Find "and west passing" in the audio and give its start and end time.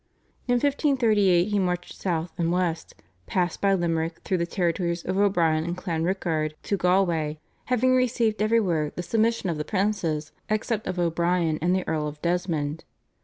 2.39-3.59